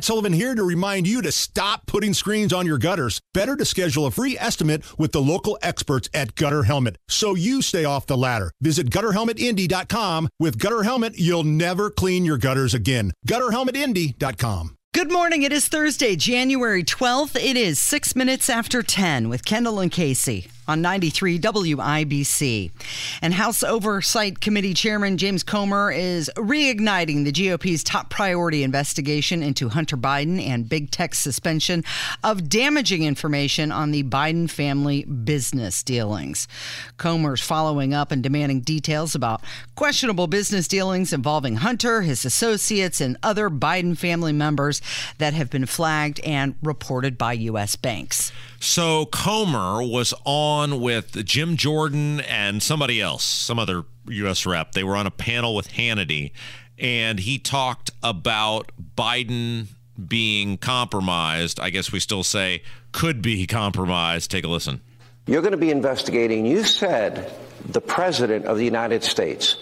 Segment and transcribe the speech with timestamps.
[0.00, 3.20] Matt Sullivan here to remind you to stop putting screens on your gutters.
[3.34, 7.60] Better to schedule a free estimate with the local experts at Gutter Helmet so you
[7.60, 8.50] stay off the ladder.
[8.62, 10.30] Visit gutterhelmetindy.com.
[10.38, 13.12] With Gutter Helmet, you'll never clean your gutters again.
[13.28, 14.78] Gutterhelmetindy.com.
[14.94, 15.42] Good morning.
[15.42, 17.36] It is Thursday, January 12th.
[17.36, 22.70] It is six minutes after 10 with Kendall and Casey on 93 WIBC.
[23.20, 29.68] And House Oversight Committee Chairman James Comer is reigniting the GOP's top priority investigation into
[29.68, 31.82] Hunter Biden and big tech's suspension
[32.22, 36.46] of damaging information on the Biden family business dealings.
[36.96, 39.42] Comer's following up and demanding details about
[39.74, 44.80] questionable business dealings involving Hunter, his associates, and other Biden family members
[45.18, 47.74] that have been flagged and reported by U.S.
[47.74, 48.30] banks.
[48.62, 54.44] So Comer was on with Jim Jordan and somebody else, some other U.S.
[54.44, 54.72] rep.
[54.72, 56.32] They were on a panel with Hannity,
[56.78, 59.68] and he talked about Biden
[60.08, 61.60] being compromised.
[61.60, 64.30] I guess we still say could be compromised.
[64.30, 64.80] Take a listen.
[65.26, 66.46] You're going to be investigating.
[66.46, 67.32] You said
[67.66, 69.56] the president of the United States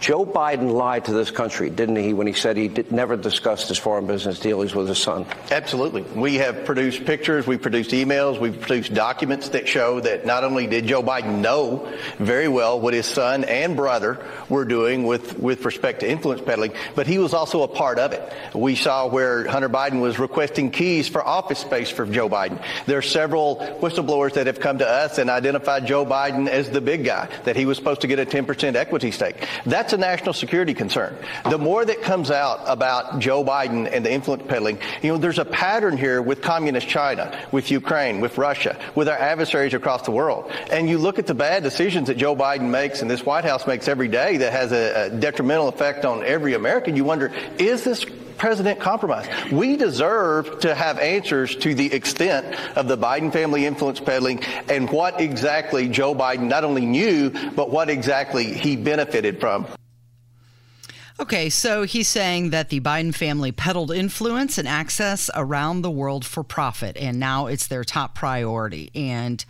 [0.00, 3.68] Joe Biden lied to this country, didn't he, when he said he did, never discussed
[3.68, 5.26] his foreign business dealings with his son?
[5.50, 6.02] Absolutely.
[6.02, 10.66] We have produced pictures, we've produced emails, we've produced documents that show that not only
[10.66, 11.86] did Joe Biden know
[12.18, 16.72] very well what his son and brother were doing with, with respect to influence peddling,
[16.94, 18.32] but he was also a part of it.
[18.54, 22.62] We saw where Hunter Biden was requesting keys for office space for Joe Biden.
[22.86, 26.80] There are several whistleblowers that have come to us and identified Joe Biden as the
[26.80, 29.46] big guy, that he was supposed to get a 10% equity stake.
[29.66, 31.16] That's that's a national security concern.
[31.48, 35.40] The more that comes out about Joe Biden and the influence peddling, you know, there's
[35.40, 40.12] a pattern here with communist China, with Ukraine, with Russia, with our adversaries across the
[40.12, 40.52] world.
[40.70, 43.66] And you look at the bad decisions that Joe Biden makes and this White House
[43.66, 46.94] makes every day that has a, a detrimental effect on every American.
[46.94, 48.06] You wonder, is this
[48.38, 49.28] president compromised?
[49.50, 54.88] We deserve to have answers to the extent of the Biden family influence peddling and
[54.88, 59.66] what exactly Joe Biden not only knew, but what exactly he benefited from.
[61.20, 66.24] Okay, so he's saying that the Biden family peddled influence and access around the world
[66.24, 68.90] for profit, and now it's their top priority.
[68.94, 69.44] And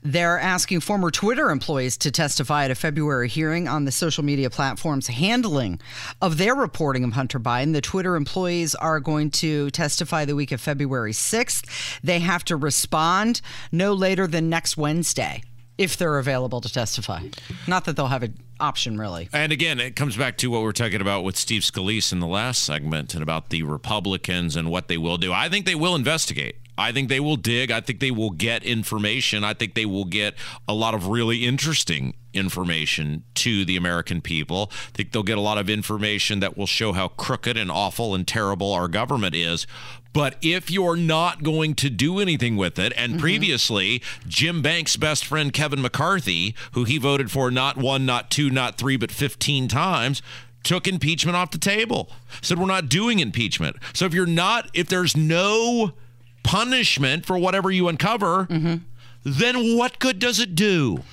[0.00, 4.48] they're asking former Twitter employees to testify at a February hearing on the social media
[4.48, 5.80] platform's handling
[6.22, 7.72] of their reporting of Hunter Biden.
[7.72, 12.00] The Twitter employees are going to testify the week of February 6th.
[12.00, 13.40] They have to respond
[13.72, 15.42] no later than next Wednesday
[15.78, 17.22] if they're available to testify.
[17.66, 19.28] Not that they'll have an option, really.
[19.32, 22.18] And again, it comes back to what we are talking about with Steve Scalise in
[22.20, 25.32] the last segment and about the Republicans and what they will do.
[25.32, 26.56] I think they will investigate.
[26.76, 27.72] I think they will dig.
[27.72, 29.42] I think they will get information.
[29.42, 30.34] I think they will get
[30.68, 34.70] a lot of really interesting information to the American people.
[34.70, 38.14] I think they'll get a lot of information that will show how crooked and awful
[38.14, 39.66] and terrible our government is.
[40.12, 43.20] But if you're not going to do anything with it, and mm-hmm.
[43.20, 48.50] previously, Jim Banks' best friend Kevin McCarthy, who he voted for not one, not two,
[48.50, 50.22] not three, but 15 times,
[50.64, 52.10] took impeachment off the table.
[52.42, 53.76] Said we're not doing impeachment.
[53.92, 55.92] So if you're not, if there's no
[56.42, 58.76] punishment for whatever you uncover, mm-hmm.
[59.24, 61.04] then what good does it do?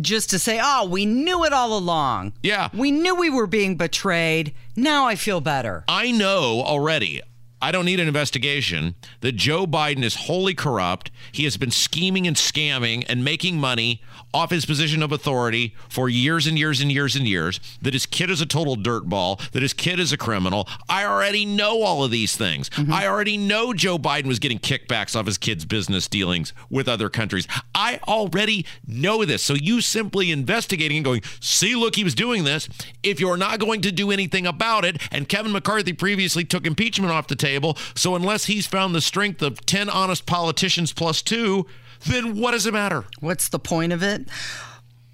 [0.00, 2.32] Just to say, oh, we knew it all along.
[2.42, 2.68] Yeah.
[2.74, 4.52] We knew we were being betrayed.
[4.74, 5.84] Now I feel better.
[5.86, 7.22] I know already.
[7.60, 11.10] I don't need an investigation that Joe Biden is wholly corrupt.
[11.32, 14.02] He has been scheming and scamming and making money
[14.32, 18.04] off his position of authority for years and years and years and years, that his
[18.06, 20.68] kid is a total dirtball, that his kid is a criminal.
[20.88, 22.68] I already know all of these things.
[22.70, 22.92] Mm-hmm.
[22.92, 27.08] I already know Joe Biden was getting kickbacks off his kid's business dealings with other
[27.08, 27.48] countries.
[27.74, 29.42] I already know this.
[29.42, 32.68] So you simply investigating and going, see, look, he was doing this.
[33.02, 37.12] If you're not going to do anything about it, and Kevin McCarthy previously took impeachment
[37.12, 37.47] off the table,
[37.94, 41.66] so unless he's found the strength of 10 honest politicians plus two,
[42.06, 43.04] then what does it matter?
[43.20, 44.28] What's the point of it?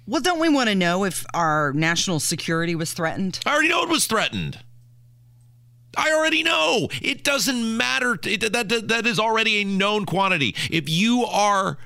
[0.07, 3.39] Well, don't we want to know if our national security was threatened?
[3.45, 4.59] I already know it was threatened.
[5.97, 6.89] I already know.
[7.01, 8.19] It doesn't matter.
[8.23, 10.55] It, that, that, that is already a known quantity.
[10.69, 11.77] If you are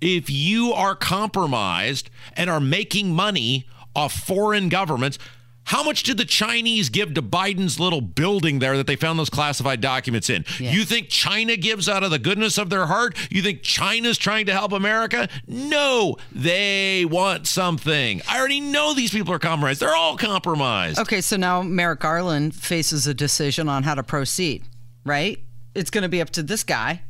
[0.00, 5.18] if you are compromised and are making money off foreign governments,
[5.64, 9.30] how much did the Chinese give to Biden's little building there that they found those
[9.30, 10.44] classified documents in?
[10.58, 10.74] Yes.
[10.74, 13.16] You think China gives out of the goodness of their heart?
[13.30, 15.28] You think China's trying to help America?
[15.46, 18.20] No, they want something.
[18.28, 19.80] I already know these people are compromised.
[19.80, 20.98] They're all compromised.
[20.98, 24.64] Okay, so now Merrick Garland faces a decision on how to proceed,
[25.04, 25.38] right?
[25.74, 27.02] It's going to be up to this guy.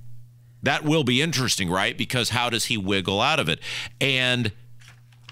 [0.62, 1.98] That will be interesting, right?
[1.98, 3.60] Because how does he wiggle out of it?
[4.00, 4.52] And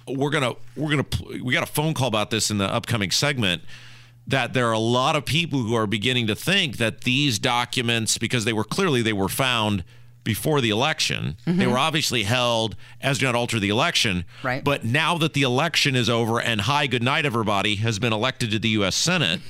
[0.06, 3.62] we're gonna we're gonna we got a phone call about this in the upcoming segment.
[4.26, 8.18] that there are a lot of people who are beginning to think that these documents,
[8.18, 9.82] because they were clearly they were found
[10.24, 11.58] before the election, mm-hmm.
[11.58, 14.24] they were obviously held as do not alter the election.
[14.42, 14.62] Right.
[14.62, 18.52] But now that the election is over and hi, good night, everybody has been elected
[18.52, 18.94] to the U.S.
[18.94, 19.40] Senate.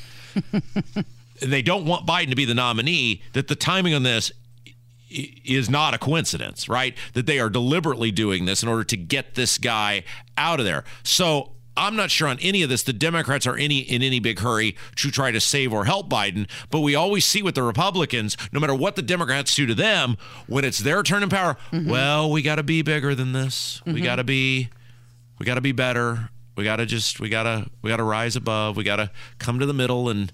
[1.41, 4.33] they don't want Biden to be the nominee, that the timing on this
[5.45, 6.97] is not a coincidence, right?
[7.15, 10.05] That they are deliberately doing this in order to get this guy
[10.37, 10.85] out of there.
[11.03, 12.83] So I'm not sure on any of this.
[12.83, 16.49] The Democrats are any in any big hurry to try to save or help Biden,
[16.71, 20.17] but we always see with the Republicans, no matter what the Democrats do to them,
[20.47, 21.91] when it's their turn in power, mm-hmm.
[21.91, 23.81] well, we got to be bigger than this.
[23.81, 23.95] Mm-hmm.
[23.95, 24.69] We got to be,
[25.39, 26.29] we got to be better.
[26.57, 28.77] We got to just, we got to, we got to rise above.
[28.77, 30.31] We got to come to the middle and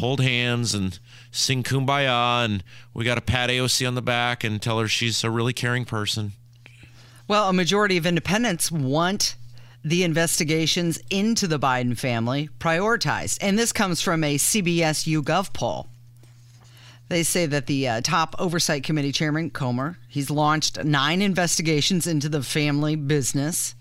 [0.00, 0.98] hold hands and
[1.30, 5.22] sing kumbaya, and we got to pat AOC on the back and tell her she's
[5.22, 6.32] a really caring person.
[7.28, 9.36] Well, a majority of independents want
[9.84, 13.38] the investigations into the Biden family prioritized.
[13.40, 15.88] And this comes from a CBS YouGov poll.
[17.08, 22.28] They say that the uh, top oversight committee chairman, Comer, he's launched nine investigations into
[22.28, 23.74] the family business.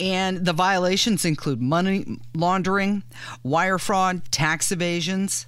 [0.00, 3.02] And the violations include money laundering,
[3.42, 5.46] wire fraud, tax evasions.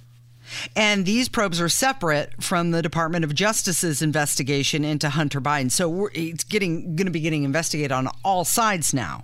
[0.75, 5.71] And these probes are separate from the Department of Justice's investigation into Hunter Biden.
[5.71, 9.23] So it's getting going to be getting investigated on all sides now.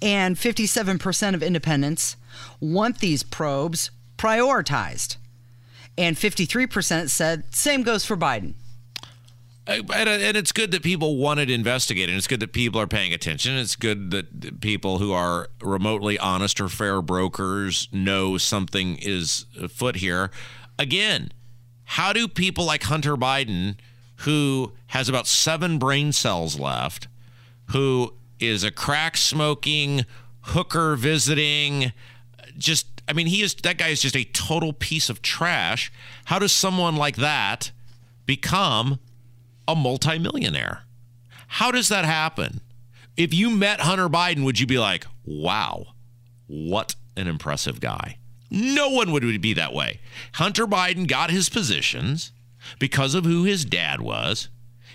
[0.00, 2.16] And 57% of independents
[2.60, 5.16] want these probes prioritized.
[5.96, 8.54] And 53% said same goes for Biden.
[9.66, 12.16] And it's good that people want it investigated.
[12.16, 13.56] It's good that people are paying attention.
[13.56, 19.96] It's good that people who are remotely honest or fair brokers know something is afoot
[19.96, 20.30] here.
[20.78, 21.30] Again,
[21.84, 23.76] how do people like Hunter Biden,
[24.16, 27.06] who has about seven brain cells left,
[27.66, 30.04] who is a crack smoking,
[30.40, 31.92] hooker visiting,
[32.58, 35.92] just I mean, he is that guy is just a total piece of trash.
[36.26, 37.70] How does someone like that
[38.26, 38.98] become
[39.66, 40.82] a multimillionaire?
[41.46, 42.60] How does that happen?
[43.16, 45.86] If you met Hunter Biden, would you be like, wow,
[46.46, 48.18] what an impressive guy?
[48.50, 50.00] No one would be that way.
[50.34, 52.32] Hunter Biden got his positions
[52.78, 54.48] because of who his dad was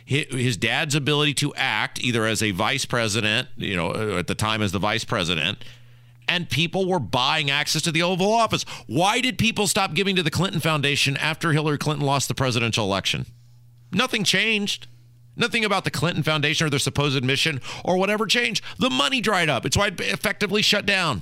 [0.08, 4.36] his dad's ability to act either as a vice president, you know, uh, at the
[4.36, 5.66] time as the vice president,
[6.30, 8.64] and people were buying access to the Oval Office.
[8.88, 12.86] Why did people stop giving to the Clinton Foundation after Hillary Clinton lost the presidential
[12.86, 13.26] election?
[13.92, 14.88] Nothing changed.
[15.36, 18.64] Nothing about the Clinton Foundation or their supposed mission or whatever changed.
[18.80, 19.66] The money dried up.
[19.66, 21.22] It's why it effectively shut down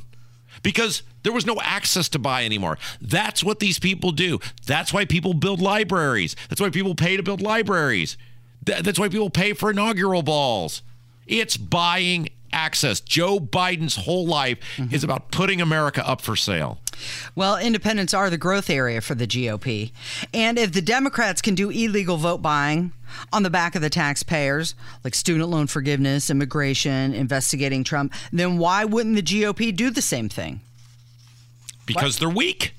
[0.63, 2.77] because there was no access to buy anymore.
[3.01, 4.39] That's what these people do.
[4.65, 6.35] That's why people build libraries.
[6.49, 8.17] That's why people pay to build libraries.
[8.63, 10.81] That's why people pay for inaugural balls.
[11.27, 12.99] It's buying access.
[12.99, 14.93] Joe Biden's whole life mm-hmm.
[14.93, 16.79] is about putting America up for sale.
[17.35, 19.91] Well, independents are the growth area for the GOP.
[20.33, 22.93] And if the Democrats can do illegal vote buying
[23.31, 28.85] on the back of the taxpayers, like student loan forgiveness, immigration, investigating Trump, then why
[28.85, 30.61] wouldn't the GOP do the same thing?
[31.85, 32.19] Because what?
[32.19, 32.73] they're weak.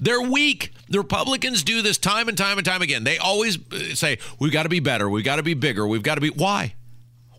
[0.00, 0.72] They're weak.
[0.88, 3.04] The Republicans do this time and time and time again.
[3.04, 5.08] They always uh, say, we've got to be better.
[5.08, 5.86] We've got to be bigger.
[5.86, 6.28] We've got to be.
[6.28, 6.74] Why?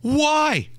[0.01, 0.69] Why?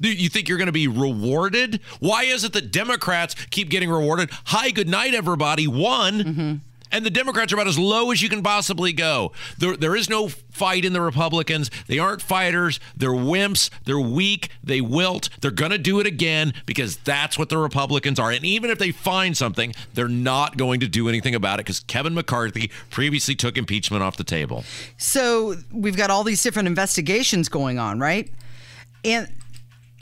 [0.00, 1.80] You think you're going to be rewarded?
[2.00, 4.30] Why is it that Democrats keep getting rewarded?
[4.46, 5.66] Hi, good night, everybody.
[5.66, 6.20] One.
[6.20, 6.54] Mm-hmm
[6.94, 9.32] and the Democrats are about as low as you can possibly go.
[9.58, 11.68] There, there is no fight in the Republicans.
[11.88, 12.78] They aren't fighters.
[12.96, 13.68] They're wimps.
[13.84, 14.50] They're weak.
[14.62, 15.28] They wilt.
[15.40, 18.30] They're going to do it again because that's what the Republicans are.
[18.30, 21.80] And even if they find something, they're not going to do anything about it because
[21.80, 24.62] Kevin McCarthy previously took impeachment off the table.
[24.96, 28.30] So we've got all these different investigations going on, right?
[29.04, 29.28] And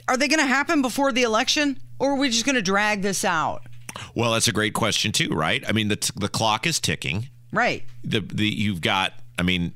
[0.07, 3.01] are they going to happen before the election or are we just going to drag
[3.01, 3.63] this out?
[4.15, 5.63] Well, that's a great question too, right?
[5.67, 7.29] I mean, the the clock is ticking.
[7.51, 7.83] Right.
[8.03, 9.13] The the you've got.
[9.37, 9.73] I mean,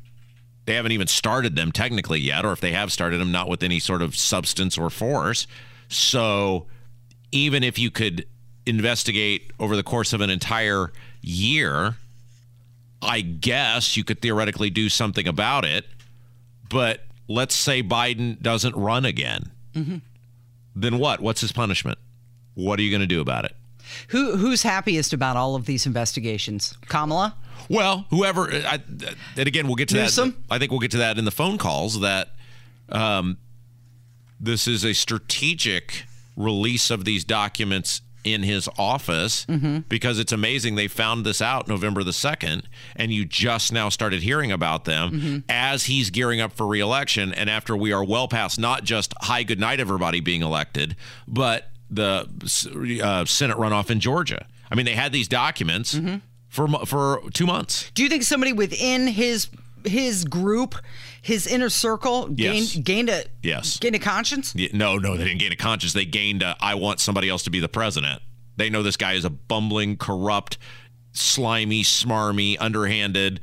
[0.65, 3.63] they haven't even started them technically yet, or if they have started them, not with
[3.63, 5.48] any sort of substance or force.
[5.88, 6.67] So,
[7.31, 8.25] even if you could
[8.65, 10.91] investigate over the course of an entire
[11.22, 11.96] year,
[13.01, 15.86] I guess you could theoretically do something about it.
[16.69, 19.51] But let's say Biden doesn't run again.
[19.74, 19.98] Mm-hmm.
[20.79, 21.19] Then what?
[21.22, 21.98] What's his punishment?
[22.53, 23.55] What are you going to do about it?
[24.10, 26.77] Who who's happiest about all of these investigations?
[26.88, 27.36] Kamala.
[27.69, 28.51] Well, whoever.
[28.51, 28.81] I,
[29.36, 30.31] and again, we'll get to Newsom?
[30.31, 30.55] that.
[30.55, 32.01] I think we'll get to that in the phone calls.
[32.01, 32.29] That
[32.89, 33.38] um,
[34.39, 36.05] this is a strategic
[36.36, 38.01] release of these documents
[38.34, 39.79] in his office mm-hmm.
[39.89, 42.63] because it's amazing they found this out November the 2nd
[42.96, 45.38] and you just now started hearing about them mm-hmm.
[45.50, 49.43] as he's gearing up for reelection and after we are well past not just hi
[49.43, 50.96] good night everybody being elected
[51.27, 54.46] but the uh, Senate runoff in Georgia.
[54.69, 56.17] I mean, they had these documents Mm-hmm.
[56.50, 57.91] for for two months.
[57.93, 59.48] Do you think somebody within his
[59.88, 60.75] his group,
[61.22, 62.74] his inner circle, Yes.
[62.74, 63.77] gained gained a Yes.
[63.77, 64.53] gained a conscience?
[64.56, 65.94] Yeah, No, no, they didn't gain a conscience.
[65.94, 68.22] They gained a, I want somebody else to be the president.
[68.58, 70.58] They know this guy is a bumbling, corrupt,
[71.13, 73.39] slimy, smarmy, underhanded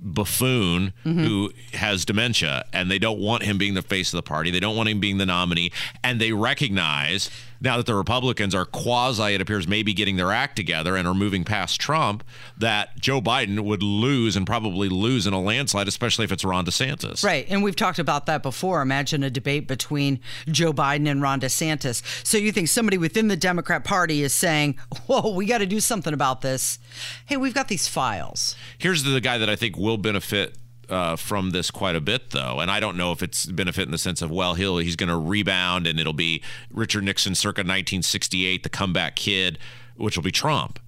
[0.00, 1.24] buffoon mm-hmm.
[1.24, 4.50] who has dementia, and they don't want him being the face of the party.
[4.50, 7.30] They don't want him being the nominee, and they recognize
[7.64, 11.14] now that the Republicans are quasi, it appears, maybe getting their act together and are
[11.14, 12.22] moving past Trump,
[12.58, 16.66] that Joe Biden would lose and probably lose in a landslide, especially if it's Ron
[16.66, 17.24] DeSantis.
[17.24, 18.82] Right, and we've talked about that before.
[18.82, 22.02] Imagine a debate between Joe Biden and Ron DeSantis.
[22.26, 25.80] So you think somebody within the Democrat Party is saying, "Whoa, we got to do
[25.80, 26.78] something about this."
[27.24, 28.56] Hey, we've got these files.
[28.76, 30.56] Here's the guy that I think will benefit
[30.88, 33.90] uh, from this quite a bit, though, and I don't know if it's benefit in
[33.90, 37.60] the sense of well, he'll he's going to rebound and it'll be Richard Nixon circa
[37.60, 39.58] 1968, the comeback kid,
[39.96, 40.78] which will be Trump,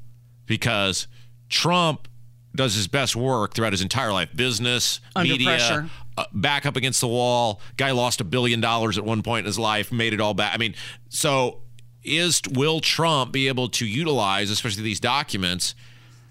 [0.46, 1.06] because
[1.48, 2.08] Trump
[2.54, 5.90] does his best work throughout his entire life, business, Under media.
[6.18, 7.60] Uh, back up against the wall.
[7.76, 10.54] Guy lost a billion dollars at one point in his life, made it all back.
[10.54, 10.74] I mean,
[11.10, 11.60] so
[12.02, 15.74] is will Trump be able to utilize, especially these documents,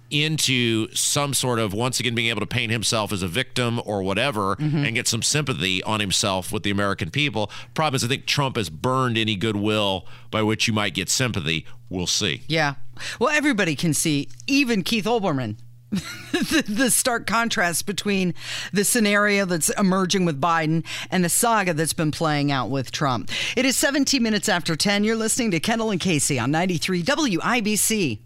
[0.09, 4.03] into some sort of once again being able to paint himself as a victim or
[4.03, 4.85] whatever mm-hmm.
[4.85, 7.51] and get some sympathy on himself with the American people.
[7.73, 11.65] Problem is, I think Trump has burned any goodwill by which you might get sympathy.
[11.89, 12.43] We'll see.
[12.47, 12.75] Yeah.
[13.19, 15.57] Well, everybody can see, even Keith Olbermann,
[16.31, 18.33] the, the stark contrast between
[18.73, 23.29] the scenario that's emerging with Biden and the saga that's been playing out with Trump.
[23.55, 25.03] It is 17 minutes after 10.
[25.03, 28.19] You're listening to Kendall and Casey on 93 WIBC.